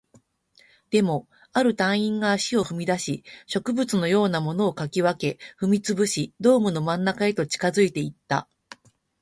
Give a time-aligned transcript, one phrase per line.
[0.89, 8.49] でも、ある隊員が足を踏み出し、植物のようなものを掻き分け、踏み潰し、ドームの真ん中へと近づいていった